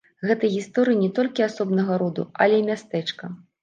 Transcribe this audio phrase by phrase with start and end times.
[0.29, 3.37] Гэта гісторыя не толькі асобнага роду, але і мястэчка.